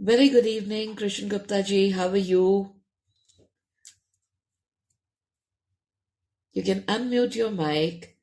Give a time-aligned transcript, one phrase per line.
[0.00, 1.90] Very good evening, Krishan Gupta ji.
[1.90, 2.72] How are you?
[6.56, 8.16] You can unmute your mic.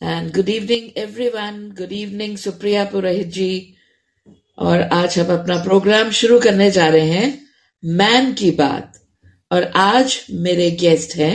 [0.00, 1.70] And good evening, everyone.
[1.70, 3.76] Good evening, Supriya Purohit जी.
[4.58, 7.46] और आज हम अपना programme शुरू करने जा रहे हैं
[7.82, 9.00] मैन की बात
[9.50, 11.34] और आज मेरे गेस्ट हैं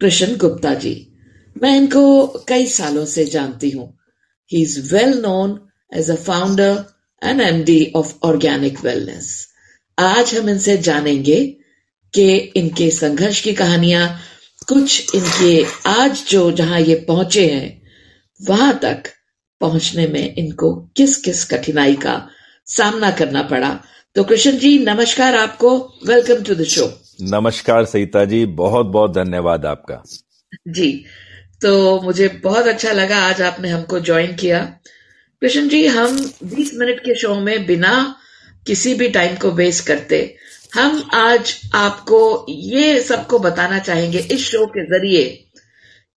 [0.00, 0.96] कृष्ण गुप्ता जी
[1.62, 2.04] मैं इनको
[2.48, 3.92] कई सालों से जानती हूँ
[4.50, 5.60] he is well known
[5.92, 6.84] as a founder
[7.24, 9.48] and MD of organic wellness
[9.98, 11.40] आज हम इनसे जानेंगे
[12.14, 14.08] कि इनके संघर्ष की कहानियाँ
[14.68, 17.82] कुछ इनके आज जो जहाँ ये पहुँचे हैं
[18.48, 19.02] वहाँ तक
[19.60, 22.28] पहुँचने में इनको किस किस कठिनाई का
[22.66, 23.80] सामना करना पड़ा।
[24.16, 26.86] तो कृष्ण जी नमस्कार आपको। वेलकम टू द शो
[27.22, 30.02] नमस्कार सईता जी बहुत बहुत धन्यवाद आपका।
[30.68, 31.04] जी
[31.62, 34.60] तो मुझे बहुत अच्छा लगा आज आपने हमको ज्वाइन किया।
[35.44, 37.94] कृष्ण जी, हम 20 मिनट के शो में बिना
[38.66, 40.18] किसी भी टाइम को बेस करते।
[40.74, 45.24] हम आज आपको ये सबको बताना चाहेंगे इस शो के ज़रिए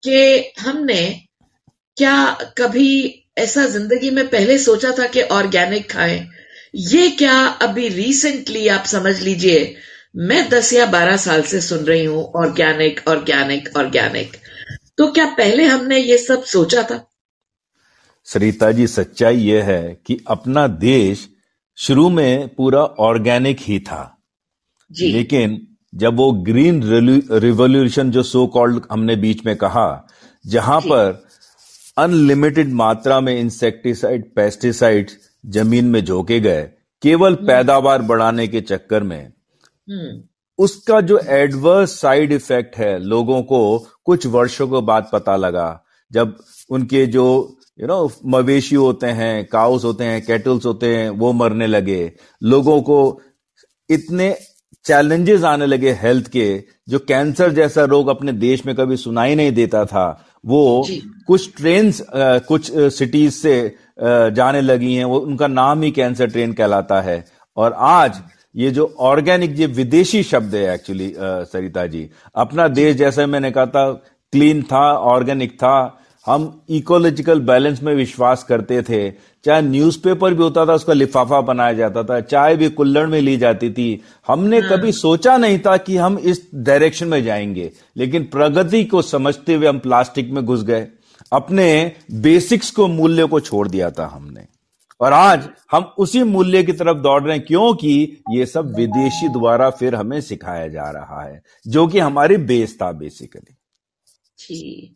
[0.02, 1.00] कि हमने
[1.96, 2.14] क्या
[2.58, 2.92] कभी
[3.38, 6.28] ऐसा ज़िंदगी में पहले सोचा था कि ऑर्गेनिक खाएँ?
[6.74, 9.74] ये क्या अभी रिसेंटली आप समझ लीजिए,
[10.16, 14.36] मैं दस या बारह साल से सुन रही हूँ ऑर्गेनिक ऑर्गेनिक ऑर्गेनिक
[14.98, 17.06] तो क्या पहले हमने ये सब सोचा था?
[18.28, 21.28] सरिता जी सच्चाई यह है कि अपना देश
[21.78, 24.02] शुरू में पूरा ऑर्गेनिक ही था
[24.90, 25.60] जी। लेकिन
[25.94, 26.82] जब वो ग्रीन
[27.32, 30.06] रिवोल्यूशन जो सो कॉल्ड हमने बीच में कहा
[30.44, 31.24] जहाँ पर
[31.96, 35.10] अनलिमिटेड मात्रा में इंसेक्टिसाइड पेस्टिसाइड
[35.44, 36.62] ज़मीन में झोंके गए
[37.02, 40.22] केवल हम्म। पैदावार बढ़ाने के चक्कर में हम्म।
[40.58, 43.60] उसका जो एडवर्स साइड इफ़ेक्ट है लोगों को
[44.04, 45.68] कुछ वर्षों के बाद पता लगा
[46.10, 46.36] जब
[46.70, 47.26] उनके जो
[47.78, 52.12] यू नो मवेशी होते हैं काउस होते हैं कैटल्स होते हैं वो मरने लगे।
[52.42, 52.98] लोगों को
[53.90, 54.36] इतने
[54.84, 56.46] चैलेंजेस आने लगे हेल्थ के
[56.88, 60.06] जो कैंसर जैसा रोग अपने देश में कभी सुनाई नहीं देता था
[60.44, 60.86] वो
[61.26, 61.92] कुछ ट्रेन
[62.48, 63.56] कुछ सिटीज़ से
[63.98, 67.24] जाने लगी हैं वो उनका नाम ही कैंसर ट्रेन कहलाता है।
[67.56, 68.20] और आज
[68.54, 73.66] ये जो ऑर्गेनिक ये विदेशी शब्द है एक्चुअली सरिता जी। अपना देश जैसे मैंने कहा
[73.66, 79.10] था क्लीन था ऑर्गेनिक था। हम इकोलॉजिकल बैलेंस में विश्वास करते थे।
[79.44, 83.36] चाहे न्यूज़पेपर भी होता था उसका लिफाफा बनाया जाता था चाय भी कुल्लड़ में ली
[83.36, 88.24] जाती थी। हमने हाँ। कभी सोचा नहीं था कि हम इस डायरेक्शन में जाएँगे लेकिन
[88.24, 90.86] प्रगति को समझते हुए हम प्लास्टिक में घुस गए।
[91.32, 94.46] अपने बेसिक्स को मूल्य को छोड़ दिया था हमने।
[95.00, 99.70] और आज हम उसी मूल्य की तरफ़ दौड़ रहे हैं क्योंकि ये सब विदेशी द्वारा
[99.70, 103.54] फिर हमें सिखाया जा रहा है जो कि हमारी बेस था बेसिकली
[104.48, 104.94] जी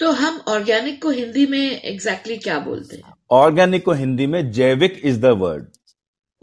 [0.00, 3.12] तो हम ऑर्गेनिक को हिंदी में एग्जैक्टली exactly क्या बोलते हैं?
[3.32, 5.66] ऑर्गेनिक को हिंदी में जैविक is the word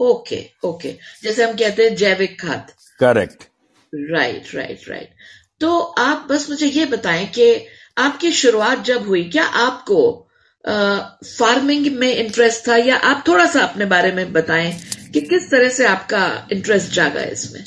[0.00, 0.92] okay okay
[1.22, 2.70] जैसे हम कहते हैं जैविक खाद।
[3.00, 3.42] करेक्ट
[3.92, 5.10] राइट राइट राइट
[5.60, 7.52] तो आप बस मुझे ये बताएँ कि
[7.98, 10.00] आपकी शुरुआत जब हुई क्या आपको
[10.64, 12.76] फ़ार्मिंग में इंटरेस्ट था?
[12.76, 14.72] या आप थोड़ा सा अपने बारे में बताएँ
[15.12, 17.62] कि किस तरह से आपका इंटरेस्ट जागा इसमें?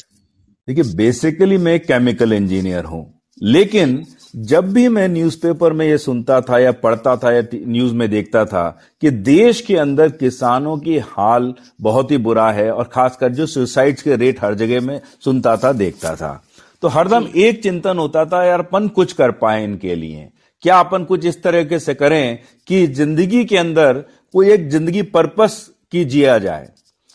[0.68, 3.04] देखिए बेसिकली मैं केमिकल इंजीनियर हूँ।
[3.44, 4.04] लेकिन
[4.34, 8.44] जब भी मैं न्यूज़पेपर में ये सुनता था या पढ़ता था या न्यूज़ में देखता
[8.46, 8.68] था
[9.02, 14.02] कि देश के अंदर किसानों की हाल बहुत ही बुरा है और खासकर जो सुसाइड्स
[14.02, 16.42] के रेट हर जगह में सुनता था देखता था।
[16.84, 20.28] तो हरदम एक चिंतन होता था यार अपन कुछ कर पाए इनके लिए।
[20.64, 24.04] क्या अपन कुछ इस तरीके से करें कि ज़िंदगी के अंदर
[24.34, 26.70] कोई एक ज़िंदगी पर्पस की जिया जाए।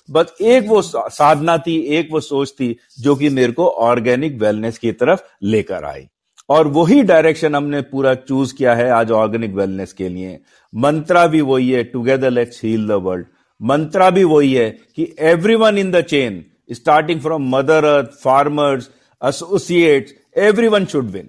[0.09, 4.79] बस एक वो साधना थी एक वो सोच थी जो कि मेरे को ऑर्गेनिक वेलनेस
[4.79, 6.07] की तरफ़ लेकर आई।
[6.49, 10.39] और वही डायरेक्शन हमने पूरा चूज़ किया है आज ऑर्गेनिक वेलनेस के लिए।
[10.75, 13.27] मंत्रा भी वही है together let's heal the world
[13.61, 18.89] मंत्रा भी वही है कि everyone in the chain starting from mother earth farmers
[19.25, 21.29] associates everyone should win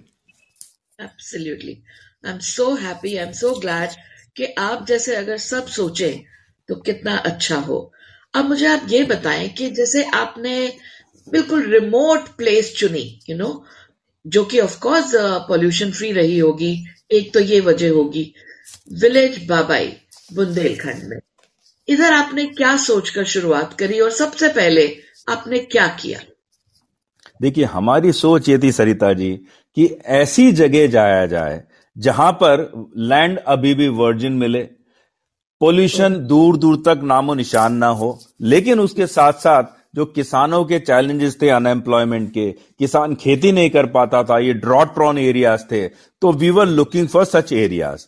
[1.01, 1.83] absolutely
[2.25, 3.89] I am so happy I am so glad
[4.37, 6.09] कि आप जैसे अगर सब सोचे
[6.69, 7.93] तो कितना अच्छा हो।
[8.35, 10.73] अब मुझे आप ये बताएँ कि जैसे आपने
[11.31, 13.63] बिल्कुल रिमोट प्लेस चुनी यू you नो know,
[14.27, 15.11] जो कि ऑफ़ कोर्स
[15.49, 18.33] पॉल्यूशन फ्री रही होगी। एक तो ये वजह होगी।
[19.01, 19.87] विलेज बाबाई
[20.33, 21.19] बुंदेलखंड में।
[21.87, 24.87] इधर आपने क्या सोचकर शुरुआत करी और सबसे पहले
[25.29, 26.19] आपने क्या किया?
[27.41, 29.31] देखिए, हमारी सोच ये थी सरिता जी
[29.77, 31.63] कि ऐसी जगह जाया जाए
[31.95, 34.61] जहाँ पर लैंड अभी भी वर्जिन मिले।
[35.61, 39.63] पोल्यूशन दूर दूर तक नामो निशान ना हो, लेकिन उसके साथ साथ
[39.97, 44.93] जो किसानों के चैलेंजेस थे अनएम्प्लॉयमेंट के, किसान खेती नहीं कर पाता था, ये ड्रॉट
[44.95, 45.87] प्रॉन एरियाज़ थे
[46.21, 48.05] तो we were looking for such areas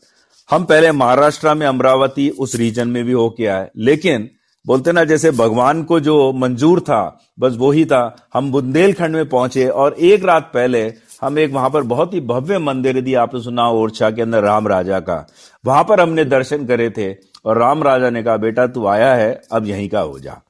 [0.50, 4.30] हम पहले महाराष्ट्र में अमरावती उस रीजन में भी होके आए, लेकिन
[4.66, 9.30] बोलते ना जैसे भगवान को जो मंजूर था, बस वो ही था, हम बुंदेलखंड में
[9.30, 10.82] पहुँचे और एक रात पहले
[11.22, 14.68] हम एक वहाँ पर बहुत ही भव्य मंदिर, यदि आपने सुना ओरछा के अंदर राम
[14.68, 15.26] राजा का,
[15.64, 17.12] वहाँ पर हमने दर्शन करे थे
[17.46, 20.42] और राम राजा ने कहा, बेटा तू आया है, अब यहीं का हो जा।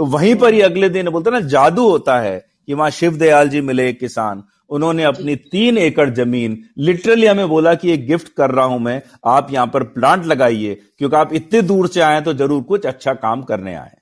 [0.00, 3.48] तो वहीं पर ही अगले दिन बोलते ना, जादू होता है कि वहाँ शिव दयाल
[3.48, 8.28] जी मिले एक किसान, उन्होंने अपनी तीन एकड़ ज़मीन लिटरली हमें बोला कि एक गिफ्ट
[8.36, 12.20] कर रहा हूँ मैं, आप यहाँ पर प्लांट लगाइए, क्योंकि आप इतने दूर से आए
[12.20, 13.96] तो ज़रूर कुछ अच्छा काम करने आए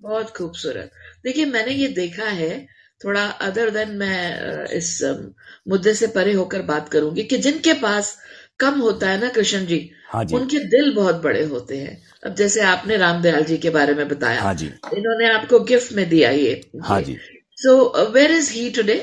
[0.00, 0.90] बहुत खूबसूरत।
[1.24, 2.66] देखिए, मैंने ये देखा है,
[3.00, 4.98] थोड़ा अदर देन मैं इस
[5.68, 8.16] मुद्दे से परे होकर बात करूँगी कि जिनके पास
[8.60, 9.78] कम होता है ना कृष्ण जी,
[10.12, 11.96] हाँ जी। उनके दिल बहुत बड़े होते हैं।
[12.26, 14.66] अब जैसे आपने रामदयाल जी के बारे में बताया हाँ जी।
[14.96, 17.16] इन्होंने आपको गिफ्ट में दिया ये। हाँ जी।
[17.58, 18.96] So where is he today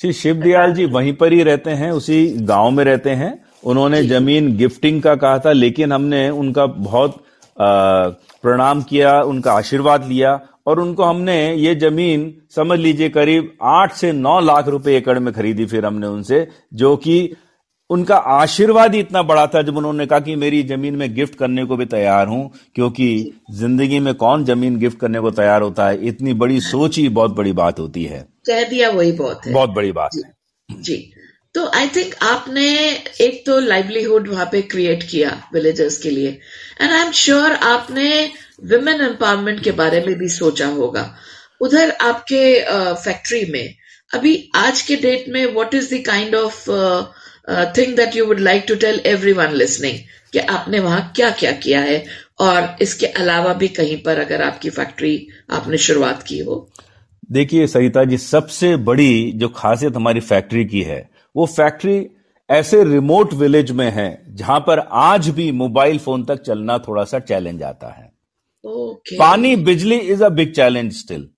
[0.00, 3.32] Shri Shivdayal ji वहीं पर ही रहते हैं उसी गाँव में रहते हैं।
[3.64, 7.22] उन्होंने ज़मीन गिफ्टिंग का कहा था लेकिन हमने उनका बहुत
[7.56, 14.12] प्रणाम किया उनका आशीर्वाद लिया और उनको हमने ये ज़मीन समझ लीजिए करीब आठ से
[14.12, 17.16] नौ लाख रुपए एकड़ में खरीदी फिर हमने उनसे जो कि
[17.92, 21.64] उनका आशीर्वाद ही इतना बड़ा था जब उन्होंने कहा कि मेरी ज़मीन में गिफ्ट करने
[21.64, 23.08] को भी तैयार हूँ क्योंकि
[23.54, 26.06] ज़िंदगी में कौन ज़मीन गिफ्ट करने को तैयार होता है?
[26.08, 29.70] इतनी बड़ी सोच ही बहुत बड़ी बात होती है। कह दिया वही बहुत है। बहुत
[29.70, 30.96] बड़ी बात जी, है। जी
[31.54, 32.66] तो आई थिंक आपने
[33.20, 36.28] एक तो लाइवलीहुड वहाँ पे क्रिएट किया विलेजर्स के लिए।
[36.80, 38.08] एंड आई एम श्योर आपने
[38.64, 41.04] विमेन एम्पावरमेंट के बारे में भी सोचा होगा।
[41.60, 42.44] उधर आपके
[42.94, 43.74] फैक्ट्री uh, में
[44.10, 46.70] अभी आज के डेट में what is the kind of
[47.76, 49.98] thing that you would like to tell every one listening
[50.32, 52.04] कि आपने वहाँ क्या क्या किया है?
[52.40, 56.56] और इसके अलावा भी कहीं पर अगर आपकी फैक्ट्री आपने शुरुआत की हो।
[57.32, 62.06] देखिए सरिता जी सबसे बड़ी जो खासियत हमारी फैक्ट्री की है वो फैक्ट्री
[62.50, 67.18] ऐसे रिमोट विलेज में है जहाँ पर आज भी मोबाइल फ़ोन तक चलना थोड़ा सा
[67.20, 68.10] चैलेंज आता है।
[68.64, 69.18] Okay.
[69.18, 71.28] पानी बिजली is a big challenge still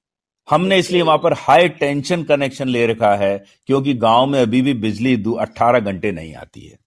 [0.49, 3.37] हमने इसलिए वहाँ पर हाई टेंशन कनेक्शन ले रखा है
[3.67, 6.79] क्योंकि गाँव में अभी भी बिजली अट्ठारह घंटे नहीं आती है।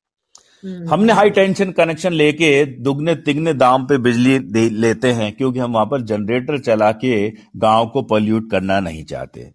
[0.66, 2.50] हम्म। हमने हाई टेंशन कनेक्शन लेके
[2.84, 7.88] दुगने तिगने दाम पे बिजली लेते हैं क्योंकि हम वहाँ पर जनरेटर चला के गाँव
[7.88, 9.52] को पॉल्यूट करना नहीं चाहते।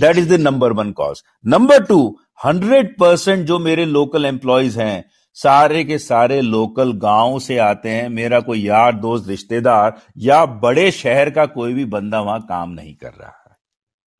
[0.00, 1.98] That is the number one cause number two
[2.44, 5.04] hundred percent जो मेरे लोकल एम्प्लॉयज़ हैं
[5.36, 10.90] सारे के सारे लोकल गाँव से आते हैं मेरा कोई यार दोस्त रिश्तेदार या बड़े
[10.92, 13.56] शहर का कोई भी बंदा वहाँ काम नहीं कर रहा है।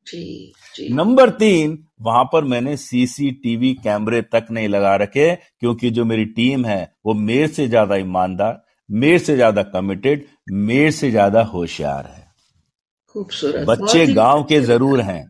[0.07, 0.87] जी, जी.
[0.93, 6.65] नंबर तीन वहाँ पर मैंने सीसीटीवी कैमरे तक नहीं लगा रखे क्योंकि जो मेरी टीम
[6.65, 12.27] है वो मेरे से ज़्यादा ईमानदार मेरे से ज़्यादा कमिटेड मेरे से ज़्यादा होशियार है।
[13.15, 15.23] खूबसूरत बच्चे गाँव के ज़रूर हैं।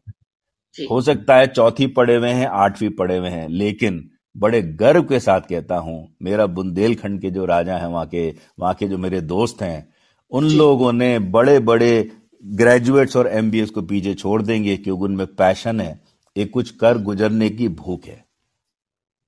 [0.77, 4.01] हो सकता है चौथी पढ़े हुए हैं आठवीं पढ़े हुए हैं लेकिन
[4.37, 8.73] बड़े गर्व के साथ कहता हूँ मेरा बुंदेलखंड के जो राजा हैं वहाँ के वहाँ
[8.73, 9.93] के जो मेरे दोस्त हैं
[10.31, 12.11] उन लोगों ने बड़े बड़े
[12.45, 16.01] ग्रेजुएट्स और एमबीएस को पीछे छोड़ देंगे क्योंकि उनमें पैशन है
[16.37, 18.25] एक कुछ कर गुजरने की भूख है।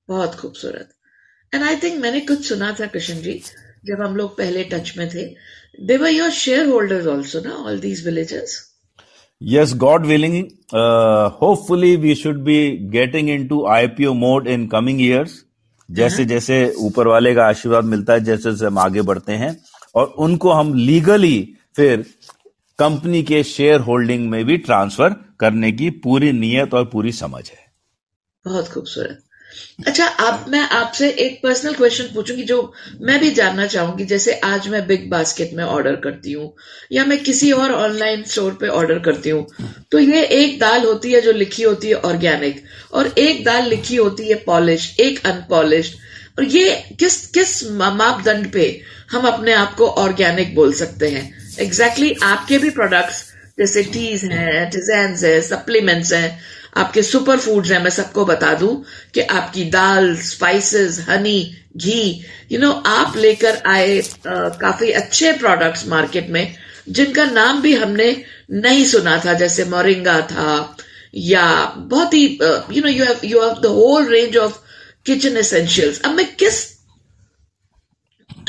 [0.10, 0.90] बहुत खूबसूरत।
[1.54, 3.42] एंड आई थिंक मैंने कुछ सुना था कृष्ण जी
[3.86, 5.26] जब हम लोग पहले टच में थे
[5.86, 6.30] they were your
[6.68, 8.75] shareholders also ना all these villages
[9.42, 15.34] Yes, God willing, uh, hopefully we should be getting into IPO mode in coming years.
[15.92, 16.30] जैसे uh-huh.
[16.30, 19.58] जैसे ऊपर वाले का आशीर्वाद मिलता है जैसे जैसे हम आगे बढ़ते हैं
[19.96, 22.06] और उनको हम लीगली फिर
[22.80, 27.66] कंपनी के शेयर होल्डिंग में भी ट्रांसफ़र करने की पूरी नियत और पूरी समझ है
[28.46, 29.25] बहुत खूबसूरत
[29.88, 34.68] अच्छा आप, मैं आपसे एक पर्सनल क्वेश्चन पूछूँगी जो मैं भी जानना चाहूँगी, जैसे आज
[34.68, 36.54] मैं बिग बास्केट में ऑर्डर करती हूँ,
[36.92, 39.46] या मैं किसी और ऑनलाइन स्टोर पे ऑर्डर करती हूँ
[39.92, 43.96] तो ये एक दाल होती है जो लिखी होती है ऑर्गेनिक और एक दाल लिखी
[43.96, 45.96] होती है पॉलिश एक अनपॉलिश
[46.40, 48.66] और ये किस किस मापदंड पे
[49.12, 51.24] हम अपने आप को ऑर्गेनिक बोल सकते हैं?
[51.60, 53.24] एग्जैक्टली exactly आपके भी प्रोडक्ट्स
[53.60, 56.40] जैसे टीज हैं डिज़ाइन है सप्लीमेंट्स हैं
[56.76, 58.74] आपके सुपर फूड्स हैं मैं सबको बता दूँ
[59.14, 61.40] कि आपकी दाल spices honey
[61.78, 62.02] ghee
[62.52, 66.56] you know आप लेकर आए आ, काफ़ी अच्छे प्रोडक्ट्स मार्केट में
[66.90, 68.10] जिनका नाम भी हमने
[68.52, 70.78] नहीं सुना था जैसे मोरिंगा था
[71.16, 71.46] या
[71.78, 72.26] बहुत ही
[72.72, 74.60] you know you have you have the whole range of
[75.06, 76.64] kitchen essentials अब मैं किस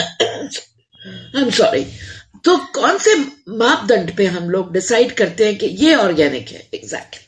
[0.00, 1.84] आई एम सॉरी
[2.44, 3.14] तो कौन से
[3.58, 6.68] मापदंड पे हम लोग डिसाइड करते हैं कि ये ऑर्गेनिक है?
[6.74, 7.25] एग्जैक्टली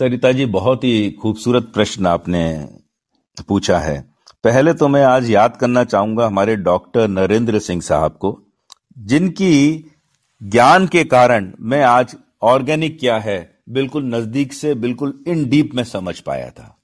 [0.00, 2.42] सरिता जी, बहुत ही खूबसूरत प्रश्न आपने
[3.48, 4.00] पूछा है।
[4.44, 8.38] पहले तो मैं आज याद करना चाहूँगा हमारे डॉक्टर नरेंद्र सिंह साहब को,
[8.98, 9.84] जिनकी
[10.40, 13.38] ज्ञान के कारण मैं आज ऑर्गेनिक क्या है,
[13.68, 16.76] बिल्कुल नज़दीक से, बिल्कुल इन डीप में समझ पाया था।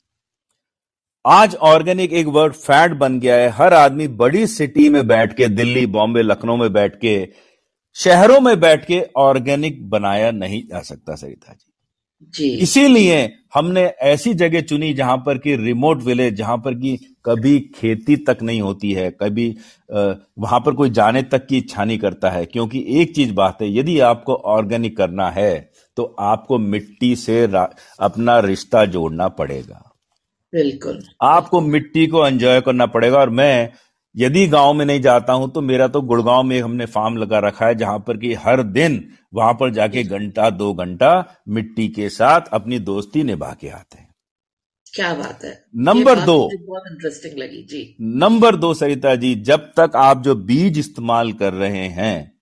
[1.24, 5.48] आज ऑर्गेनिक एक वर्ड फैट बन गया है। हर आदमी बड़ी सिटी में बैठ के,
[5.48, 7.28] दिल्ली, बॉम्बे, लखनऊ में बैठ के,
[7.96, 11.71] शहरों में बैठ के ऑर्गेनिक बनाया नहीं जा सकता, सरिता जी।
[12.34, 13.16] जी। इसीलिए
[13.54, 18.38] हमने ऐसी जगह चुनी जहाँ पर कि रिमोट विलेज जहाँ पर कि कभी खेती तक
[18.42, 19.48] नहीं होती है कभी
[19.90, 23.76] वहाँ पर कोई जाने तक की इच्छा नहीं करता है क्योंकि एक चीज़ बात है
[23.78, 29.82] यदि आपको ऑर्गेनिक करना है तो आपको मिट्टी से अपना रिश्ता जोड़ना पड़ेगा।
[30.52, 33.72] बिल्कुल। आपको मिट्टी को एंजॉय करना पड़ेगा और मैं
[34.16, 37.66] यदि गाँव में नहीं जाता हूँ तो मेरा तो गुड़गांव में हमने फार्म लगा रखा
[37.66, 39.04] है जहाँ पर कि हर दिन
[39.34, 41.12] वहाँ पर जाके घंटा दो घंटा
[41.48, 44.08] मिट्टी के साथ अपनी दोस्ती निभा के आते हैं।
[44.94, 49.96] क्या बात है। नंबर दो। बहुत इंटरेस्टिंग लगी जी। नंबर दो सरिता जी जब तक
[49.96, 52.32] आप जो बीज इस्तेमाल कर रहे हैं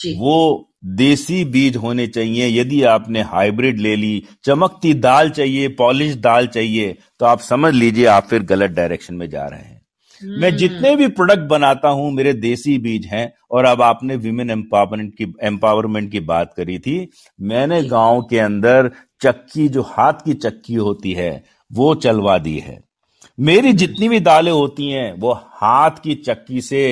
[0.00, 6.14] जी। वो देसी बीज होने चाहिए। यदि आपने हाइब्रिड ले ली चमकती दाल चाहिए पॉलिश
[6.16, 9.75] दाल चाहिए तो आप समझ लीजिए आप फिर गलत डायरेक्शन में जा रहे हैं।
[10.22, 14.50] मैं हम्म। जितने भी प्रोडक्ट बनाता हूँ मेरे देसी बीज हैं और अब आपने विमेन
[14.50, 16.96] एम्पावरमेंट की एम्पावरमेंट की बात करी थी
[17.44, 18.90] मैंने गाँव के अंदर
[19.22, 21.32] चक्की जो हाथ की चक्की होती है
[21.70, 22.80] वो चलवा दी है
[23.38, 26.82] मेरी जितनी भी दालें होती हैं वो हाथ की चक्की से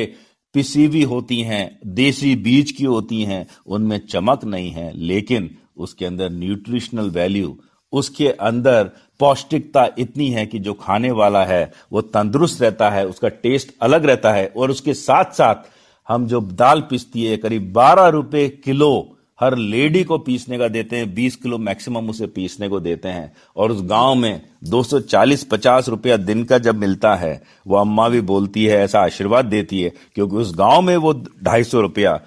[0.54, 1.64] पिसी हुई होती हैं
[1.94, 7.56] देसी बीज की होती हैं उनमें चमक नहीं है लेकिन उसके अंदर न्यूट्रिशनल वैल्यू
[7.94, 13.28] उसके अंदर पौष्टिकता इतनी है कि जो खाने वाला है, वो तंदुरुस्त रहता है, उसका
[13.28, 15.72] टेस्ट अलग रहता है, और उसके साथ साथ
[16.08, 19.10] हम जो दाल पीसती है, करीब बारह रुपए किलो
[19.40, 23.32] हर लेडी को पीसने का देते हैं, बीस किलो मैक्सिमम उसे पीसने को देते हैं।
[23.56, 28.66] और उस गाँव में 240-50 रुपया दिन का जब मिलता है, वो अम्मा भी बोलती
[28.66, 32.20] है, ऐसा आशीर्वाद देती है, क्योंकि उस गाँव में वो ढाई सौ रुपया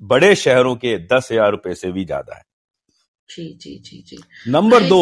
[0.00, 2.42] बड़े शहरों के दस हज़ार रुपए से भी ज़्यादा है।
[3.28, 4.16] जी जी जी जी।
[4.48, 5.00] नंबर दो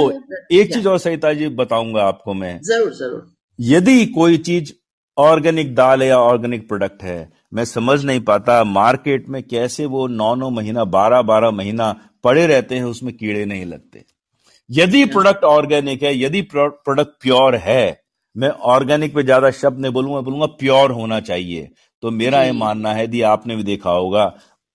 [0.52, 3.26] एक चीज़ और सहिता जी बताऊँगा आपको मैं। ज़रूर ज़रूर।
[3.58, 4.72] यदि कोई चीज़
[5.16, 7.18] ऑर्गेनिक दाल या ऑर्गेनिक प्रोडक्ट है
[7.54, 11.92] मैं समझ नहीं पाता मार्केट में कैसे वो नौ नौ महीना बारह बारह महीना
[12.24, 14.04] पड़े रहते हैं उसमें कीड़े नहीं लगते।
[14.70, 18.02] यदि प्रोडक्ट ऑर्गेनिक है यदि प्रोडक्ट प्योर है
[18.36, 21.68] मैं ऑर्गेनिक पे ज़्यादा शब्द नहीं बोलूँगा बोलूँगा प्योर होना चाहिए।
[22.02, 24.24] तो मेरा ये मानना है यदि आपने भी देखा होगा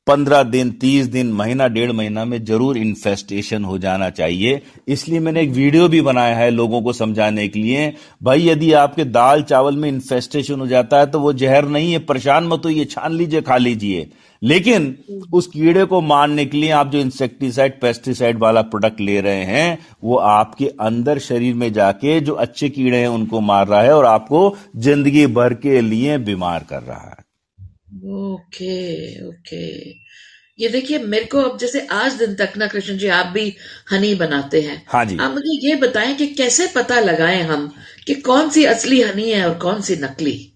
[0.09, 5.41] पंद्रह दिन, तीस दिन, महीना, डेढ़ महीना में ज़रूर इन्फेस्टेशन हो जाना चाहिए। इसलिए मैंने
[5.41, 9.75] एक वीडियो भी बनाया है लोगों को समझाने के लिए। भाई, यदि आपके दाल चावल
[9.75, 13.13] में इन्फेस्टेशन हो जाता है तो वो जहर नहीं है, परेशान मत हो ये छान
[13.13, 14.09] लीजिए, खा लीजिए।
[14.41, 14.95] लेकिन
[15.33, 19.77] उस कीड़े को मारने के लिए आप जो इंसेक्टिसाइड पेस्टिसाइड वाला प्रोडक्ट ले रहे हैं,
[20.03, 24.05] वो आपके अंदर शरीर में जाके जो अच्छे कीड़े हैं, उनको मार रहा है और
[24.07, 27.27] आपको ज़िंदगी भर के लिए बीमार कर रहा है।
[27.95, 29.89] Okay okay.
[30.59, 33.55] ये देखिए मेरे को अब जैसे आज दिन तक ना कृष्ण जी आप भी
[33.91, 37.73] हनी बनाते हैं। हाँ जी। आप मुझे ये बताएँ कि कैसे पता लगाएँ हम
[38.07, 40.53] कि कौन सी असली हनी है और कौन सी नकली?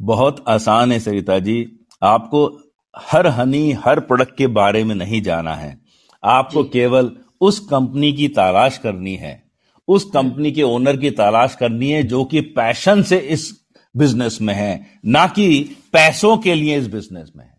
[0.00, 5.54] बहुत आसान है सरिता जी। आपको हर हनी हर प्रोडक्ट के बारे में नहीं जाना
[5.54, 5.80] है।
[6.24, 9.50] आपको केवल उस कंपनी की तलाश करनी है।
[9.88, 13.60] उस कंपनी के ओनर की तलाश करनी है जो कि पैशन से इस
[13.94, 15.46] बिज़नेस में है ना कि
[15.92, 17.58] पैसों के लिए इस बिज़नेस में है।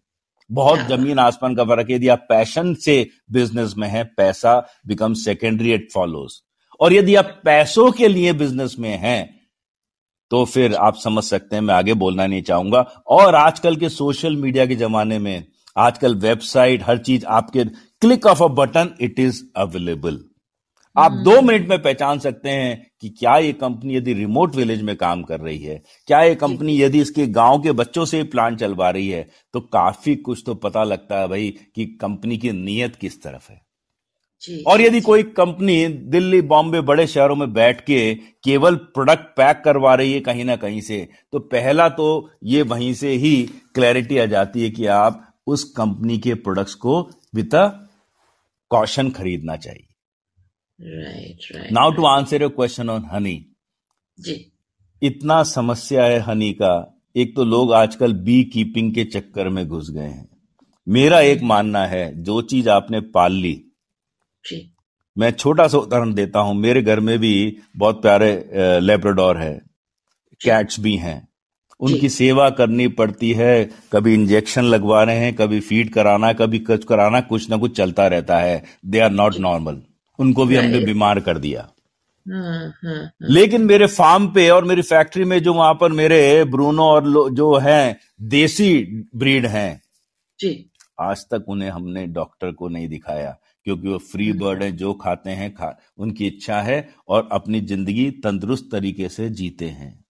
[0.49, 2.95] बहुत ज़मीन आसमान का फ़र्क है यदि आप पैशन से
[3.31, 4.55] बिज़नेस में है पैसा
[4.87, 6.33] बिकम सेकेंडरी एट फॉलोज
[6.79, 9.29] और यदि आप पैसों के लिए बिज़नेस में हैं
[10.31, 14.35] तो फिर आप समझ सकते हैं मैं आगे बोलना नहीं चाहूँगा। और आजकल के सोशल
[14.35, 15.43] मीडिया के जमाने में
[15.77, 17.63] आजकल वेबसाइट हर चीज़ आपके
[18.01, 20.19] click of a button it is available
[20.95, 24.81] आप दो हम्म। मिनट में पहचान सकते हैं कि क्या ये कंपनी यदि रिमोट विलेज
[24.81, 28.55] में काम कर रही है क्या ये कंपनी यदि इसके गाँव के बच्चों से प्लान
[28.55, 32.95] चलवा रही है तो काफ़ी कुछ तो पता लगता है भाई कि कंपनी की नीयत
[32.95, 33.61] किस तरफ़ है।
[34.43, 39.61] जी, और यदि कोई कंपनी दिल्ली बॉम्बे बड़े शहरों में बैठ के केवल प्रोडक्ट पैक
[39.65, 42.07] करवा रही है कहीं ना कहीं से तो पहला तो
[42.43, 43.35] ये वहीं से ही
[43.75, 46.99] क्लैरिटी आ जाती है कि आप उस कंपनी के प्रोडक्ट्स को
[47.35, 47.55] विद
[48.71, 49.87] कॉशन खरीदना चाहिए।
[50.81, 53.35] Right right now to answer your question on honey
[54.19, 54.35] जी।
[55.01, 56.73] इतना समस्या है हनी का।
[57.15, 60.29] एक तो लोग आजकल बी कीपिंग के चक्कर में घुस गए हैं।
[60.87, 63.53] मेरा एक मानना है जो चीज़ आपने पाल ली।
[64.45, 64.67] जी।
[65.17, 68.31] मैं छोटा सा उदाहरण देता हूँ। मेरे घर में भी बहुत प्यारे
[68.81, 69.53] लेब्राडोर है।
[70.41, 71.27] कैट्स भी हैं।
[71.79, 76.83] उनकी सेवा करनी पड़ती है। कभी इंजेक्शन लगवा रहे हैं कभी फ़ीड कराना कभी कुछ
[76.85, 79.81] कराना कुछ ना कुछ चलता रहता है। दे आर नॉट नॉर्मल
[80.21, 81.61] उनको भी हमने बीमार कर दिया।
[82.25, 86.43] हाँ, हाँ, हाँ। लेकिन मेरे फार्म पे और मेरी फैक्ट्री में जो वहाँ पर मेरे
[86.45, 88.85] ब्रूनो और जो हैं देसी
[89.15, 89.81] ब्रीड हैं
[90.39, 94.93] जी। आज तक उन्हें हमने डॉक्टर को नहीं दिखाया क्योंकि वो फ्री बर्ड है जो
[94.93, 100.05] खाते हैं खा उनकी इच्छा है और अपनी ज़िंदगी तंदुरुस्त तरीके से जीते हैं।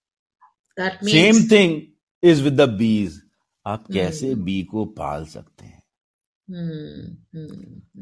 [0.80, 1.82] Same thing
[2.24, 3.22] is with the बीज
[3.66, 4.64] आप कैसे बी.
[4.64, 5.81] को पाल सकते हैं?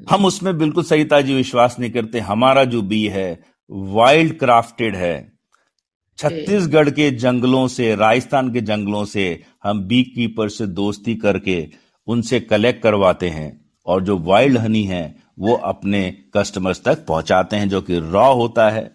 [0.10, 3.40] हम उसमें बिल्कुल सही ताजी विश्वास नहीं करते। हमारा जो बी है
[3.70, 5.32] वाइल्ड क्राफ्टेड है।
[6.20, 11.68] छत्तीसगढ़ के जंगलों से राजस्थान के जंगलों से हम बी कीपर से दोस्ती करके
[12.08, 13.50] उनसे कलेक्ट करवाते हैं
[13.86, 15.04] और जो वाइल्ड हनी है
[15.40, 16.02] वो अपने
[16.34, 18.92] कस्टमर्स तक पहुंचाते हैं जो कि रॉ होता है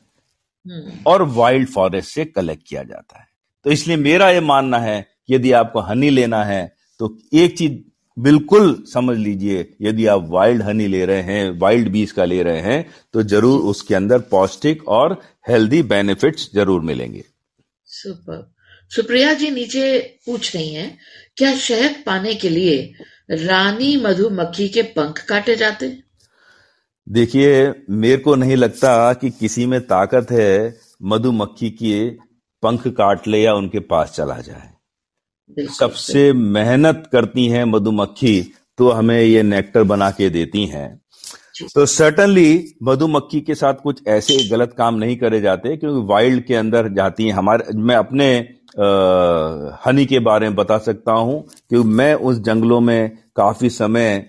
[1.07, 3.27] और वाइल्ड फॉरेस्ट से कलेक्ट किया जाता है।
[3.65, 7.73] तो इसलिए मेरा ये मानना है यदि आपको हनी लेना है तो एक चीज़
[8.17, 12.61] बिल्कुल समझ लीजिए यदि आप वाइल्ड हनी ले रहे हैं वाइल्ड बीज का ले रहे
[12.63, 17.25] हैं तो ज़रूर उसके अंदर पौष्टिक और हेल्दी बेनिफिट्स ज़रूर मिलेंगे।
[17.89, 18.53] सुपर
[18.91, 20.99] सुप्रिया जी नीचे पूछ रही हैं
[21.37, 22.77] क्या शहद पाने के लिए
[23.33, 25.89] रानी मधुमक्खी के पंख काटे जाते?
[27.07, 32.09] देखिए मेरे को नहीं लगता कि किसी में ताकत है मधुमक्खी के
[32.63, 34.71] पंख काट ले या उनके पास चला जाए।
[35.51, 38.41] सबसे मेहनत करती हैं मधुमक्खी
[38.79, 40.89] तो हमें ये नेक्टर बना के देती हैं।
[41.75, 46.55] तो सर्टनली मधुमक्खी के साथ कुछ ऐसे गलत काम नहीं करे जाते क्योंकि वाइल्ड के
[46.55, 48.29] अंदर जाती हैं। हमारे मैं अपने
[48.75, 54.27] आ, हनी के बारे में बता सकता हूँ कि मैं उस जंगलों में काफ़ी समय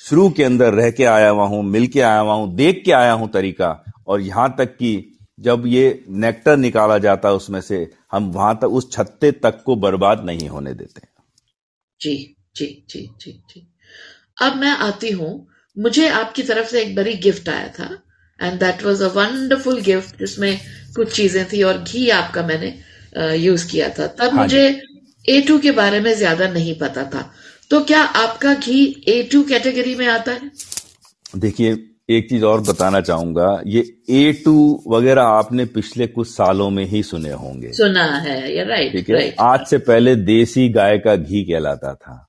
[0.00, 2.92] शुरू के अंदर रह के आया हुआ हूँ मिल के आया हुआ हूँ देख के
[2.92, 7.78] आया हूँ तरीका और यहाँ तक कि जब ये नेक्टर निकाला जाता है उसमें से
[8.12, 11.00] हम वहाँ तक उस छत्ते तक को बर्बाद नहीं होने देते
[12.00, 12.14] जी
[12.56, 13.66] जी जी जी जी।
[14.42, 17.88] अब मैं आती हूँ। मुझे आपकी तरफ़ से एक बड़ी गिफ्ट आया था
[18.40, 20.60] and that was a wonderful gift जिसमें
[20.96, 22.74] कुछ चीज़ें थी और घी आपका मैंने
[23.36, 24.62] यूज़ किया था। तब हाँ मुझे
[25.24, 27.30] ए टू के बारे में ज़्यादा नहीं पता था।
[27.70, 30.50] तो क्या आपका घी ए टू कैटेगरी में आता है?
[31.36, 31.74] देखिए
[32.10, 33.80] एक चीज़ और बताना चाहूँगा ये
[34.10, 38.92] ए टू वगैरह आपने पिछले कुछ सालों में ही सुने होंगे। सुना है ये राइट
[38.92, 39.34] ठीक है?
[39.40, 42.26] आज से पहले देसी गाय का घी कहलाता था।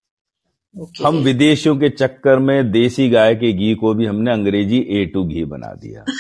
[0.75, 1.05] Okay.
[1.05, 5.23] हम विदेशियों के चक्कर में देसी गाय के घी को भी हमने अंग्रेज़ी ए टू
[5.27, 6.01] घी बना दिया।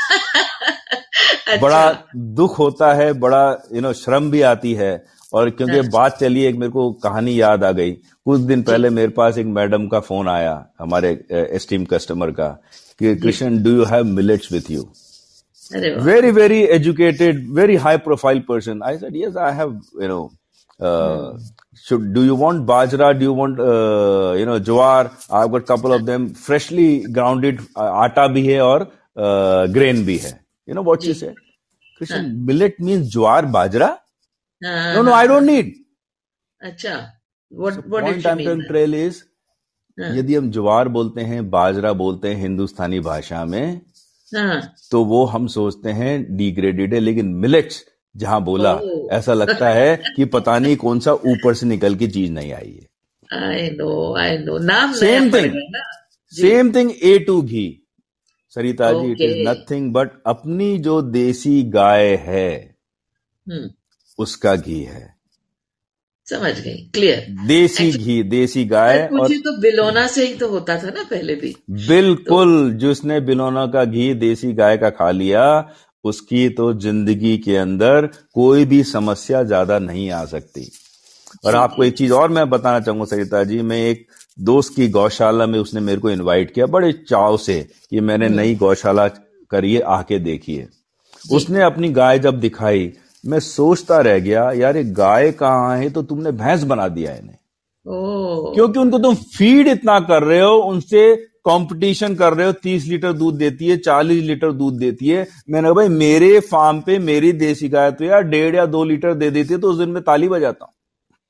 [1.47, 5.89] अच्छा। बड़ा दुख होता है बड़ा यू नो श्रम भी आती है और क्योंकि अच्छा।
[5.89, 9.45] बात चली एक मेरे को कहानी याद आ गई। कुछ दिन पहले मेरे पास एक
[9.45, 12.49] मैडम का फ़ोन आया हमारे एस्टीम कस्टमर का
[12.99, 14.91] Krishan, do you have millets with you?
[15.71, 18.81] Very, very educated, very high profile person.
[18.83, 20.31] I said, yes, I have, you know,
[20.79, 21.37] uh, hmm.
[21.73, 23.17] should, do you want bajra?
[23.17, 25.11] Do you want, uh, you know, jawar?
[25.31, 30.21] I've got couple of them freshly grounded uh, atta bhi hai or uh, grain bhi
[30.23, 30.39] hai.
[30.65, 31.35] You know what she said?
[31.99, 32.33] Krishan, huh.
[32.35, 33.99] millet means jawar, bajra?
[34.61, 35.75] no, no, I don't need.
[36.63, 37.11] Acha.
[37.49, 38.67] What, so what point I'm mean?
[38.67, 39.25] trail is
[39.99, 43.81] यदि हम ज्वार बोलते हैं बाजरा बोलते हैं हिंदुस्तानी भाषा में
[44.35, 44.75] हाँ.
[44.91, 47.85] तो वो हम सोचते हैं डिग्रेडेड है लेकिन मिलेट्स
[48.17, 48.79] जहाँ बोला
[49.11, 52.71] ऐसा लगता है कि पता नहीं कौन सा ऊपर से निकल के चीज़ नहीं आई
[52.71, 52.87] है।
[53.43, 55.53] आई नो आई नो नाम same thing
[56.31, 57.81] same thing A two ghee
[58.49, 62.75] Sarita ji it is nothing but अपनी जो देसी गाय है
[63.47, 63.69] हम्म।
[64.19, 65.14] उसका घी है।
[66.27, 70.89] समझ गई क्लियर देसी घी देसी गाय और तो बिलोना से ही तो होता था
[70.89, 71.55] ना पहले भी।
[71.87, 75.43] बिल्कुल तो, जिसने बिलोना का घी देसी गाय का खा लिया
[76.05, 80.69] उसकी तो ज़िंदगी के अंदर कोई भी समस्या ज़्यादा नहीं आ सकती।
[81.45, 84.05] और आपको एक चीज़ और मैं बताना चाहूँगा सरिता जी मैं एक
[84.41, 87.61] दोस्त की गौशाला में उसने मेरे को इनवाइट किया बड़े चाव से
[87.91, 89.07] कि मैंने हम्म। नई गौशाला
[89.51, 90.67] करिए आके देखिए।
[91.31, 92.91] उसने अपनी गाय जब दिखाई
[93.25, 97.37] मैं सोचता रह गया यार ये गाय कहाँ है तो तुमने भैंस बना दिया इन्हें।
[98.55, 103.13] क्योंकि उनको तुम फ़ीड इतना कर रहे हो उनसे कंपटीशन कर रहे हो तीस लीटर
[103.13, 107.31] दूध देती है चालीस लीटर दूध देती है। मैंने कहा भाई मेरे फार्म पे मेरी
[107.33, 110.01] देसी गाय तो यार डेढ़ या दो लीटर दे देती है तो उस दिन में
[110.03, 110.73] ताली बजाता हूँ।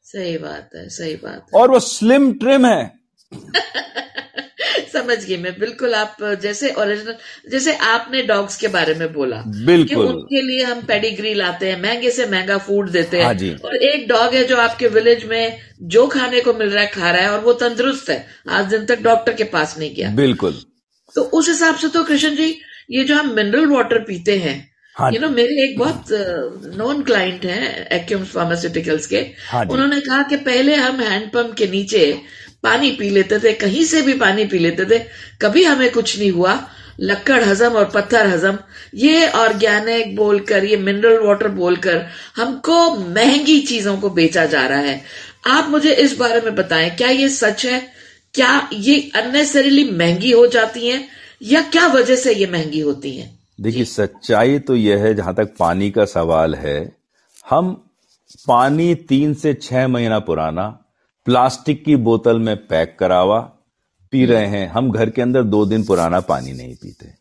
[0.05, 2.83] सही बात है सही बात है। और वो स्लिम ट्रिम है।
[4.95, 7.15] समझ गई मैं। बिल्कुल आप जैसे ओरिजिनल
[7.51, 11.81] जैसे आपने डॉग्स के बारे में बोला बिल्कुल। कि उनके लिए हम पेडिग्री लाते हैं
[11.81, 15.57] महँगे से महँगा फ़ूड देते हैं। हाँ और एक डॉग है जो आपके विलेज में
[15.89, 18.85] जो खाने को मिल रहा है खा रहा है और वो तंदुरुस्त है। आज दिन
[18.85, 20.61] तक डॉक्टर के पास नहीं गया। बिल्कुल।
[21.15, 22.55] तो उस हिसाब से तो कृष्ण जी
[22.91, 24.57] ये जो हम मिनरल वाटर पीते हैं
[24.95, 26.11] हाँ यू नो मेरे एक बहुत
[26.77, 29.17] नॉन क्लाइंट हैं एक्यूम्स फार्मास्यूटिकल्स के।
[29.49, 32.03] हाँ उन्होंने कहा कि पहले हम हैंडपंप के नीचे
[32.65, 34.99] पानी पी लेते थे कहीं से भी पानी पी लेते थे
[35.41, 36.59] कभी हमें कुछ नहीं हुआ।
[36.99, 38.57] लक्कड़ हजम और पत्थर हजम
[38.95, 45.01] ये ऑर्गेनिक बोलकर ये मिनरल वाटर बोलकर हमको महँगी चीज़ों को बेचा जा रहा है।
[45.47, 47.81] आप मुझे इस बारे में बताएँ क्या ये सच है?
[48.33, 51.07] क्या ये अननेसरीली महँगी हो जाती हैं?
[51.43, 53.29] या क्या वजह से ये महँगी होती हैं?
[53.61, 56.79] देखिए सच्चाई तो यह है जहाँ तक पानी का सवाल है
[57.49, 57.73] हम
[58.47, 60.65] पानी तीन से छह महीना पुराना
[61.25, 63.39] प्लास्टिक की बोतल में पैक करावा
[64.13, 67.13] पी हम्म। रहे हैं। हम घर के अंदर दो दिन पुराना पानी नहीं पीते।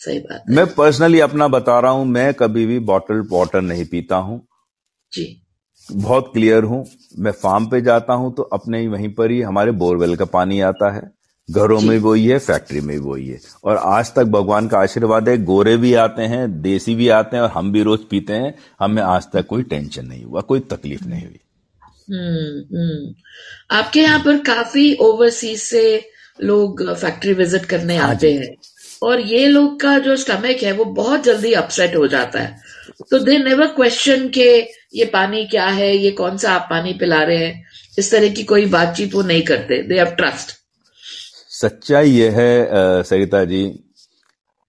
[0.00, 4.16] सही बात मैं पर्सनली अपना बता रहा हूँ मैं कभी भी बॉटल वाटर नहीं पीता
[4.16, 4.40] हूँ।
[5.12, 5.42] जी।
[5.88, 6.84] बहुत क्लियर हूँ
[7.18, 10.60] मैं फार्म पे जाता हूँ तो अपने ही वहीं पर ही हमारे बोरवेल का पानी
[10.60, 11.10] आता है।
[11.48, 15.36] घरों में वही है फैक्ट्री में वही है। और आज तक भगवान का आशीर्वाद है
[15.44, 19.02] गोरे भी आते हैं देसी भी आते हैं और हम भी रोज पीते हैं। हमें
[19.02, 21.40] आज तक कोई टेंशन नहीं हुआ कोई तकलीफ़ नहीं हुई।
[22.08, 23.14] हम्म हम्म।
[23.76, 25.84] आपके यहाँ पर काफ़ी ओवरसीज से
[26.38, 28.54] लोग फैक्ट्री विज़िट करने हाँ आते हैं।
[29.02, 32.56] और ये लोग का जो स्टमक है वो बहुत जल्दी अपसेट हो जाता है।
[33.10, 34.50] तो दे नेवर क्वेश्चन के
[34.94, 37.64] ये पानी क्या है ये कौन सा आप पानी पिला रहे हैं।
[37.98, 40.54] इस तरह की कोई बातचीत वो नहीं करते। दे हैव ट्रस्ट
[41.52, 43.64] सच्चाई यह है सरिता जी।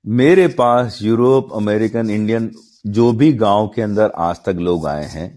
[0.06, 2.52] मेरे पास यूरोप अमेरिकन इंडियन
[2.88, 5.28] जो भी गाँव के अंदर आज तक लोग आए हैं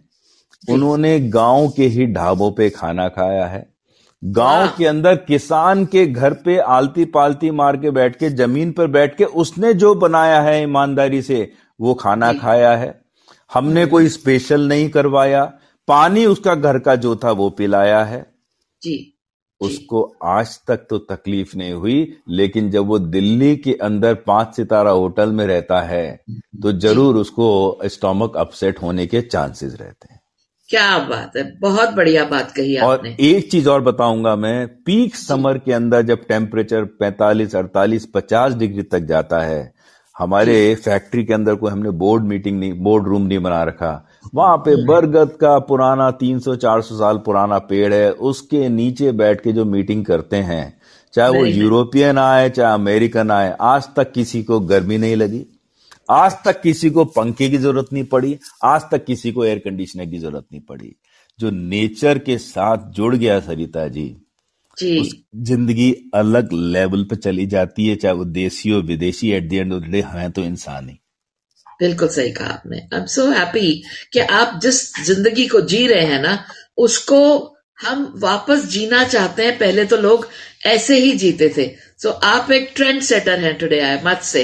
[0.65, 3.69] उन्होंने गाँव के ही ढाबों पे खाना खाया है।
[4.23, 8.87] गाँव के अंदर किसान के घर पे आलती पालती मार के बैठ के ज़मीन पर
[8.89, 12.95] बैठ के उसने जो बनाया है ईमानदारी से वो खाना खाया है।
[13.51, 15.45] हमने कोई स्पेशल नहीं करवाया।
[15.89, 18.21] पानी उसका घर का जो था वो पिलाया है।
[18.83, 19.17] जी।
[19.61, 24.91] उसको आज तक तो तकलीफ़ नहीं हुई लेकिन जब वो दिल्ली के अंदर पाँच सितारा
[24.91, 26.07] होटल में रहता है
[26.63, 27.49] तो ज़रूर उसको
[27.87, 30.20] स्टोमक अपसेट होने के चांसेस रहते हैं।
[30.71, 35.15] क्या बात है बहुत बढ़िया बात कही आपने। और एक चीज़ और बताऊँगा मैं पीक
[35.17, 39.73] समर के अंदर जब टेम्परेचर 45, 48, 50 डिग्री तक जाता है
[40.17, 43.93] हमारे फैक्ट्री के अंदर कोई हमने बोर्ड मीटिंग नहीं बोर्ड रूम नहीं बना रखा।
[44.35, 49.65] वहाँ पे। बरगद का पुराना 300-400 साल पुराना पेड़ है उसके नीचे बैठ के जो
[49.65, 50.73] मीटिंग करते हैं
[51.15, 55.47] चाहे वो यूरोपियन आए चाहे अमेरिकन आए आज तक किसी को गर्मी नहीं लगी।
[56.11, 60.07] आज तक किसी को पंखे की ज़रूरत नहीं पड़ी आज तक किसी को एयर कंडीशनर
[60.07, 60.95] की ज़रूरत नहीं पड़ी।
[61.39, 64.07] जो नेचर के साथ जुड़ गया सरिता जी
[64.77, 69.53] जी। ज़िंदगी अलग लेवल पे चली जाती है चाहे वो देसी हो विदेशी at the
[69.55, 70.99] end of the day हैं तो इंसान ही।
[71.81, 73.73] बिल्कुल सही कहा आपने। आई एम सो हैप्पी
[74.13, 76.39] कि आप जिस ज़िंदगी को जी रहे हैं ना
[76.79, 77.21] उसको
[77.79, 80.27] हम वापस जीना चाहते हैं। पहले तो लोग
[80.67, 81.67] ऐसे ही जीते थे।
[81.99, 84.43] सो so, आप एक ट्रेंड सेटर हैं टुडे आई मत से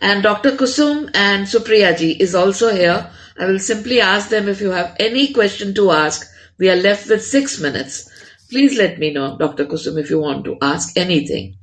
[0.00, 0.52] And Dr.
[0.52, 3.10] Kusum and Supriyaji is also here.
[3.38, 6.26] I will simply ask them if you have any question to ask.
[6.58, 8.10] We are left with six minutes.
[8.50, 9.66] Please let me know, Dr.
[9.66, 11.56] Kusum, if you want to ask anything.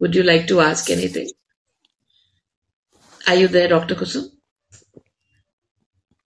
[0.00, 1.28] Would you like to ask anything?
[3.26, 3.94] Are you there, Dr.
[3.94, 4.24] Kusum?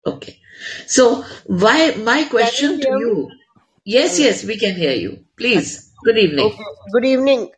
[0.06, 0.40] Okay.
[0.88, 2.82] So, why my question you?
[2.82, 3.32] to you?
[3.86, 5.26] Yes, yes, we can hear you.
[5.38, 5.92] Please.
[6.04, 6.46] Good evening.
[6.46, 6.64] Okay.
[6.94, 7.50] Good evening.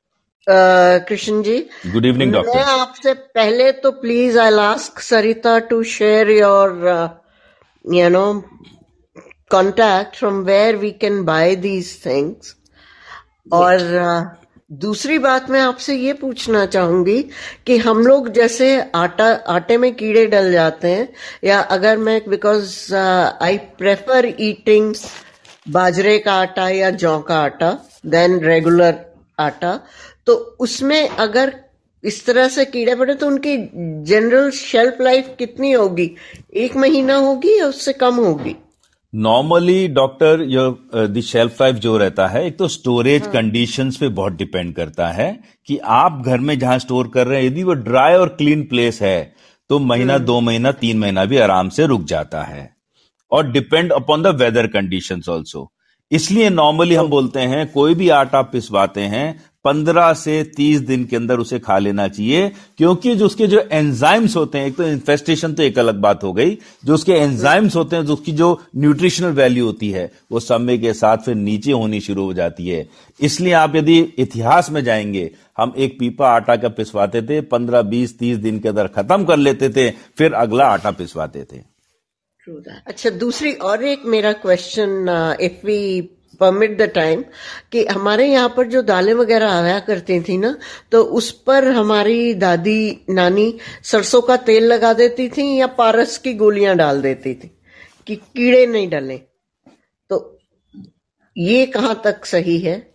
[0.47, 6.29] Krishna ji good evening doctor मैं आपसे पहले तो please I ask Sarita to share
[6.31, 6.71] your
[7.85, 8.27] you know
[9.51, 12.55] contact from where we can buy these things
[13.53, 14.41] और uh,
[14.81, 17.21] दूसरी बात मैं आपसे ये पूछना चाहूँगी
[17.67, 21.07] कि हम लोग जैसे आटा आटे में कीड़े डल जाते हैं
[21.43, 24.93] या अगर मैं बिकॉज़ आई प्रेफर ईटिंग
[25.69, 27.71] बाजरे का आटा या जौ का आटा
[28.05, 28.95] देन रेगुलर
[29.39, 29.79] आटा
[30.27, 31.53] तो उसमें अगर
[32.03, 33.57] इस तरह से कीड़े पड़े तो उनकी
[34.05, 36.09] जनरल शेल्फ लाइफ कितनी होगी?
[36.53, 38.55] एक महीना होगी या उससे कम होगी?
[39.13, 40.45] Normally doctor
[41.07, 43.31] the shelf life जो रहता है एक तो स्टोरेज हाँ.
[43.31, 47.47] कंडीशंस पे बहुत डिपेंड करता है कि आप घर में जहाँ स्टोर कर रहे हैं
[47.47, 49.33] यदि वो ड्राई और क्लीन प्लेस है
[49.69, 52.69] तो महीना हाँ। दो महीना तीन महीना भी आराम से रुक जाता है।
[53.31, 55.71] और depend upon the weather conditions also
[56.11, 61.15] इसलिए नॉर्मली हम बोलते हैं कोई भी आटा पिसवाते हैं पंद्रह से तीस दिन के
[61.15, 62.47] अंदर उसे खा लेना चाहिए,
[62.77, 66.31] क्योंकि जो उसके जो एंजाइम्स होते हैं, एक तो इन्फेस्टेशन तो एक अलग बात हो
[66.33, 70.77] गई, जो उसके एंजाइम्स होते हैं, जो उसकी जो न्यूट्रिशनल वैल्यू होती है, वो समय
[70.77, 72.87] के साथ फिर नीचे होनी शुरू हो जाती है।
[73.19, 78.17] इसलिए आप यदि इतिहास में जाएँगे, हम एक पीपा आटा का पिसवाते थे, पंद्रह, बीस,
[78.19, 81.69] तीस दिन के अंदर खत्म कर लेते थे, फिर अगला आटा पिसवाते थे।
[82.87, 86.01] अच्छा दूसरी और एक मेरा question if we
[86.41, 87.23] permit the time
[87.71, 90.55] कि हमारे यहाँ पर जो दालें वगैरह आया करती थी ना
[90.91, 96.33] तो उस पर हमारी दादी, नानी सरसों का तेल लगा देती थी या पारस की
[96.33, 97.51] गोलियाँ डाल देती थी
[98.07, 99.17] कि कीड़े नहीं डले।
[100.09, 100.39] तो
[101.35, 102.91] ये कहाँ तक सही है?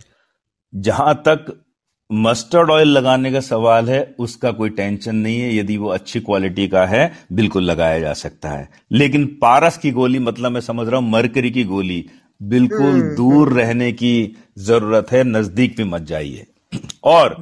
[0.72, 1.62] जहाँ तक
[2.10, 6.66] मस्टर्ड ऑयल लगाने का सवाल है, उसका कोई टेंशन नहीं है। यदि वो अच्छी क्वालिटी
[6.68, 11.00] का है, बिल्कुल लगाया जा सकता है। लेकिन पारस की गोली मतलब मैं समझ रहा
[11.00, 12.04] हूँ, मरकरी की गोली
[12.40, 16.46] बिल्कुल हम्म, दूर हम्म। रहने की ज़रूरत है नज़दीक भी मत जाइए
[17.04, 17.36] और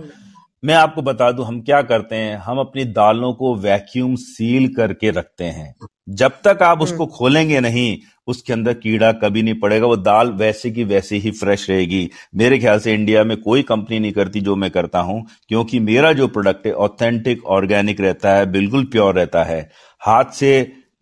[0.62, 5.10] मैं आपको बता दूँ हम क्या करते हैं हम अपनी दालों को वैक्यूम सील करके
[5.10, 5.74] रखते हैं
[6.10, 7.96] जब तक आप हम्म। उसको खोलेंगे नहीं
[8.28, 12.58] उसके अंदर कीड़ा कभी नहीं पड़ेगा वो दाल वैसे की वैसे ही फ्रेश रहेगी मेरे
[12.58, 16.28] ख्याल से इंडिया में कोई कंपनी नहीं करती जो मैं करता हूँ क्योंकि मेरा जो
[16.28, 19.60] प्रोडक्ट है ऑथेंटिक ऑर्गेनिक रहता है बिल्कुल प्योर रहता है
[20.02, 20.54] हाथ से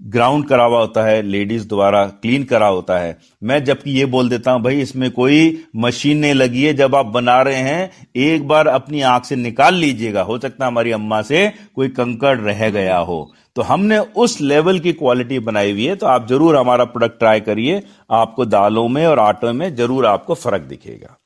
[0.03, 4.29] ग्राउंड करा हुआ होता है लेडीज़ द्वारा क्लीन करा होता है। मैं जबकि ये बोल
[4.29, 8.49] देता हूँ भाई इसमें कोई मशीन नहीं लगी है जब आप बना रहे हैं एक
[8.49, 12.69] बार अपनी आँख से निकाल लीजिएगा। हो सकता है हमारी अम्मा से कोई कंकड़ रह
[12.71, 16.85] गया हो। तो हमने उस लेवल की क्वालिटी बनाई हुई है तो आप ज़रूर हमारा
[16.85, 21.17] प्रोडक्ट ट्राई करिए। आपको दालों में और आटो में ज़रूर आपको फ़र्क दिखेगा।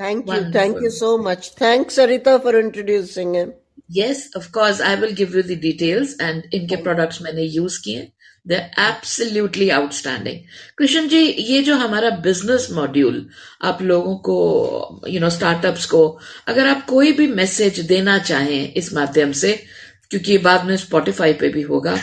[0.00, 3.52] Thank you thank you so much Thanks, Sarita, for introducing him.
[3.90, 8.10] Yes, of course, I will give you the details and इनके products मैंने use किए।
[8.46, 10.36] Absolutely outstanding.
[10.78, 13.24] कृष्ण जी ये जो हमारा बिज़नेस मॉड्यूल
[13.62, 16.06] आप लोगों को यू नो स्टार्टअप्स को,
[16.48, 19.52] अगर आप कोई भी मैसेज देना चाहें इस माध्यम से,
[20.10, 21.96] क्योंकि ये बाद में स्पॉटिफाई पे भी होगा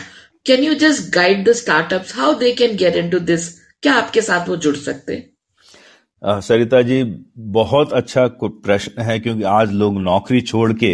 [0.46, 3.48] can you just guide the startups how they can get into this
[3.82, 5.14] क्या आपके साथ वो जुड़ सकते?
[5.14, 7.02] हैं सरिता जी,
[7.38, 10.92] बहुत अच्छा प्रश्न है, क्योंकि आज लोग नौकरी छोड़ के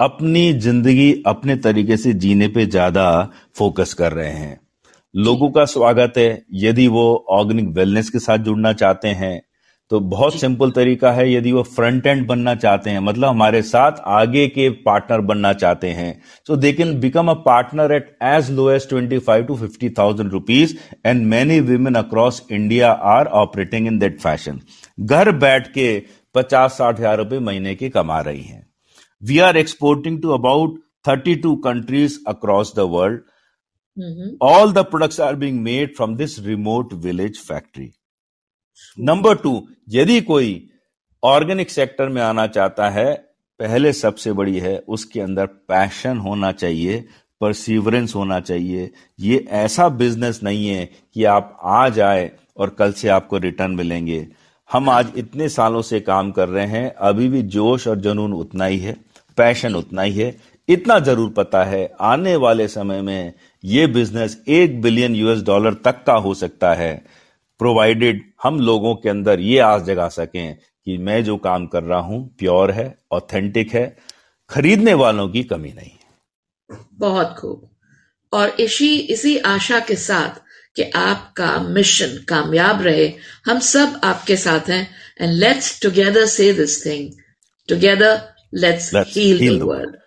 [0.00, 3.06] अपनी ज़िंदगी अपने तरीके से जीने पे ज़्यादा
[3.54, 4.60] फोकस कर रहे हैं।
[5.14, 9.40] लोगों का स्वागत है। यदि वो ऑर्गेनिक वेलनेस के साथ जुड़ना चाहते हैं
[9.90, 13.92] तो बहुत सिंपल तरीका है यदि वो फ्रंट एंड बनना चाहते हैं मतलब हमारे साथ
[14.08, 16.12] आगे के पार्टनर बनना चाहते हैं।
[16.46, 20.30] So they can become a partner at as low as twenty five to fifty thousand
[20.32, 24.60] rupees and many women across India are operating in that fashion
[25.00, 25.88] घर बैठ के
[26.34, 28.64] पचास साठ हज़ार रुपए महीने के कमा रही हैं।
[29.22, 33.20] We are exporting to about thirty two countries across the world
[33.96, 37.88] hmm all the products are being made from this remote village factory.
[38.98, 39.52] Number two
[39.88, 40.68] यदि कोई
[41.22, 43.12] ऑर्गेनिक सेक्टर में आना चाहता है,
[43.60, 47.04] पहले सबसे बड़ी है, उसके अंदर पैशन होना चाहिए
[47.40, 53.08] परसिवरेंस होना चाहिए। ये ऐसा बिज़नेस नहीं है कि आप आज आए और कल से
[53.08, 54.26] आपको रिटर्न मिलेंगे।
[54.70, 58.64] हम आज इतने सालों से काम कर रहे हैं, अभी भी जोश और जुनून उतना
[58.64, 58.96] ही है
[59.38, 60.34] पैशन उतना ही है।
[60.68, 63.32] इतना ज़रूर पता है, आने वाले समय में
[63.64, 67.04] ये बिज़नेस एक बिलियन यूएस डॉलर तक का हो सकता है।
[67.58, 71.98] प्रोवाइडेड हम लोगों के अंदर ये आस जगा सकें कि मैं जो काम कर रहा
[71.98, 73.96] हूँ प्योर है ऑथेंटिक है
[74.50, 77.68] खरीदने वालों की कमी नहीं। है बहुत खूब।
[78.32, 80.40] और इसी इसी आशा के साथ
[80.76, 83.12] कि आपका मिशन कामयाब रहे
[83.46, 87.10] हम सब आपके साथ हैं एंड लेट्स टुगेदर से this thing
[87.68, 88.20] together
[88.54, 89.99] let's the the world.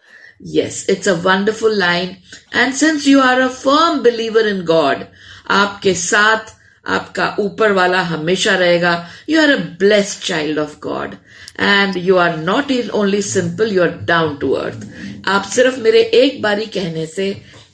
[0.43, 2.17] Yes, it's a wonderful line.
[2.51, 5.07] And since you are a firm believer in god,
[5.51, 6.51] आपके साथ
[6.85, 8.93] आपका ऊपर वाला हमेशा रहेगा।
[9.29, 11.15] You are a blessed child of God
[11.59, 14.85] and you are not in only simple you are down to earth
[15.29, 17.27] आप सिर्फ़ मेरे एक बारी कहने से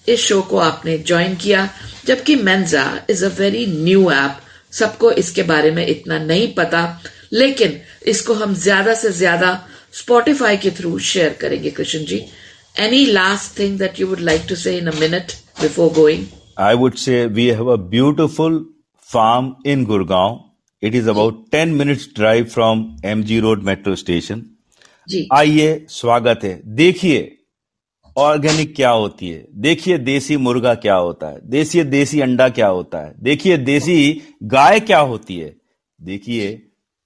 [0.07, 1.69] इस शो को आपने ज्वाइन किया,
[2.05, 4.39] जबकि मेन्जा is a very new app
[4.73, 6.81] सबको इसके बारे में इतना नहीं पता,
[7.33, 9.51] लेकिन इसको हम ज़्यादा से ज़्यादा
[9.93, 12.25] स्पॉटिफाई के थ्रू शेयर करेंगे, Krishna ji.
[12.79, 16.25] Any last thing that you would like to say in a minute before going
[16.61, 18.55] I would say we have a beautiful
[19.09, 20.33] farm in Gurgaon.
[20.83, 24.41] It is about 10 minutes drive from MG Road metro station.
[25.33, 27.37] आइए स्वागत है। देखिए
[28.17, 29.45] organic क्या होती है?
[29.55, 31.39] देखिए देसी मुर्गा क्या होता है?
[31.49, 33.15] देखिए देसी अंडा क्या होता है?
[33.23, 35.55] देखिए देसी गाय क्या होती है?
[36.01, 36.51] देखिए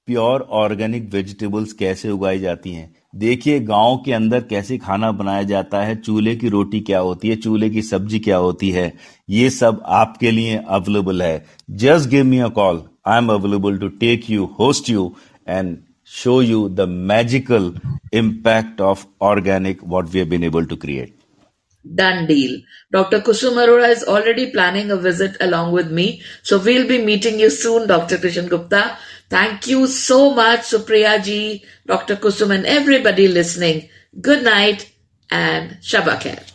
[0.06, 2.96] प्योर ऑर्गेनिक वेजिटेबल्स कैसे उगाई जाती हैं?
[3.14, 7.36] देखिए गाँव के अंदर कैसे खाना बनाया जाता है चूल्हे की रोटी क्या होती है
[7.36, 8.92] चूल्हे की सब्ज़ी क्या होती है
[9.30, 11.46] ये सब आपके लिए अवेलेबल है
[11.84, 15.12] just give me a call I am available to take you host you
[15.50, 15.78] and
[16.12, 17.74] show you the magical
[18.14, 21.16] impact of organic what we been able to create
[21.86, 22.62] Done deal.
[22.94, 23.20] Dr.
[23.20, 26.22] Kusum Arora is already planning a visit along with me.
[26.42, 28.18] So we'll be meeting you soon, Dr.
[28.18, 28.98] Krishan Gupta.
[29.34, 32.18] Thank you so much, Supriya ji, Dr.
[32.18, 33.90] Kusum, and everybody listening.
[34.22, 34.92] Good night
[35.32, 36.53] and Shabakar.